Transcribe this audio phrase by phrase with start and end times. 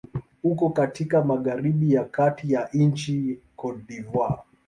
[0.43, 4.43] Uko katika magharibi ya kati ya nchi Cote d'Ivoire.